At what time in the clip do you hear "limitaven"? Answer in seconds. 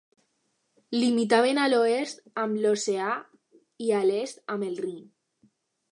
0.95-1.59